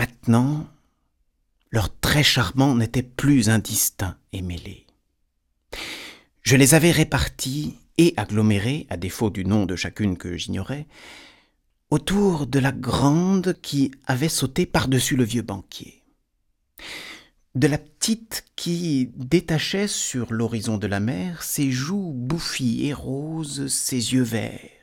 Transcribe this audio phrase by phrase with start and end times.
[0.00, 0.66] Maintenant,
[1.70, 4.86] leurs traits charmants n'étaient plus indistincts et mêlés.
[6.40, 10.86] Je les avais répartis et agglomérés, à défaut du nom de chacune que j'ignorais,
[11.90, 16.02] autour de la grande qui avait sauté par-dessus le vieux banquier,
[17.54, 23.66] de la petite qui détachait sur l'horizon de la mer ses joues bouffies et roses,
[23.66, 24.79] ses yeux verts,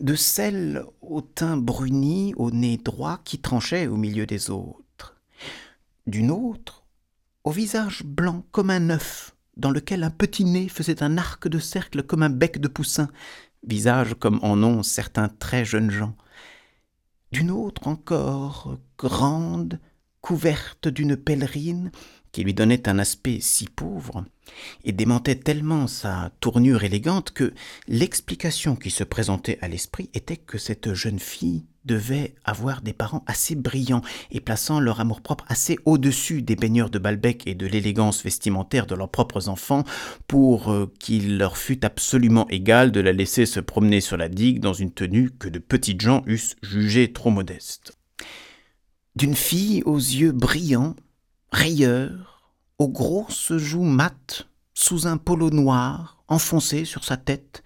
[0.00, 5.16] de celle au teint bruni, au nez droit qui tranchait au milieu des autres,
[6.06, 6.84] d'une autre
[7.44, 11.58] au visage blanc comme un œuf, dans lequel un petit nez faisait un arc de
[11.58, 13.08] cercle comme un bec de poussin,
[13.66, 16.14] visage comme en ont certains très jeunes gens,
[17.32, 19.80] d'une autre encore, grande,
[20.20, 21.90] couverte d'une pèlerine,
[22.32, 24.24] qui lui donnait un aspect si pauvre,
[24.84, 27.52] et démentait tellement sa tournure élégante que
[27.86, 33.24] l'explication qui se présentait à l'esprit était que cette jeune fille devait avoir des parents
[33.26, 38.22] assez brillants et plaçant leur amour-propre assez au-dessus des baigneurs de Balbec et de l'élégance
[38.22, 39.84] vestimentaire de leurs propres enfants
[40.26, 44.60] pour euh, qu'il leur fût absolument égal de la laisser se promener sur la digue
[44.60, 47.98] dans une tenue que de petites gens eussent jugée trop modeste.
[49.16, 50.94] D'une fille aux yeux brillants,
[51.52, 57.62] rayeurs, aux grosses joues mates, sous un polo noir enfoncé sur sa tête,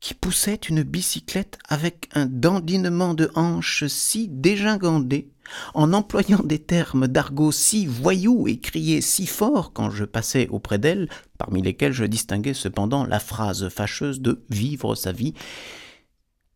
[0.00, 5.30] qui poussait une bicyclette avec un dandinement de hanches si dégingandé,
[5.72, 10.78] en employant des termes d'argot si voyous et criait si fort quand je passais auprès
[10.78, 15.34] d'elle, parmi lesquels je distinguais cependant la phrase fâcheuse de vivre sa vie,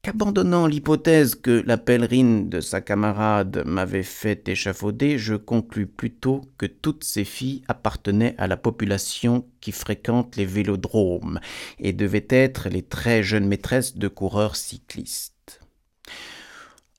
[0.03, 6.67] qu'abandonnant l'hypothèse que la pèlerine de sa camarade m'avait fait échafauder, je conclus plutôt que
[6.67, 11.41] toutes ces filles appartenaient à la population qui fréquente les vélodromes
[11.79, 15.61] et devaient être les très jeunes maîtresses de coureurs cyclistes.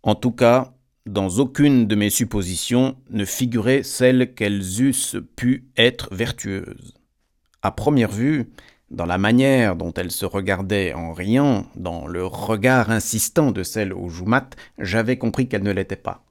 [0.03, 0.73] En tout cas,
[1.05, 6.94] dans aucune de mes suppositions ne figurait celle qu'elles eussent pu être vertueuses.
[7.61, 8.50] À première vue,
[8.91, 13.93] dans la manière dont elle se regardait en riant, dans le regard insistant de celle
[13.93, 16.23] aux joues mates, j'avais compris qu'elle ne l'était pas.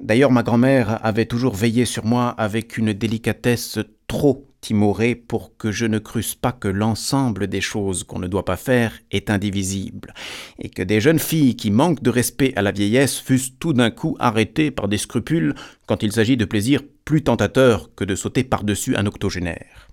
[0.00, 3.78] D'ailleurs, ma grand-mère avait toujours veillé sur moi avec une délicatesse
[4.08, 8.44] trop timorée pour que je ne crusse pas que l'ensemble des choses qu'on ne doit
[8.44, 10.14] pas faire est indivisible,
[10.58, 13.90] et que des jeunes filles qui manquent de respect à la vieillesse fussent tout d'un
[13.90, 15.54] coup arrêtées par des scrupules
[15.86, 19.91] quand il s'agit de plaisirs plus tentateurs que de sauter par-dessus un octogénaire.